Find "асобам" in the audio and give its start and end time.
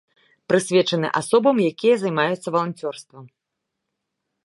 1.19-1.55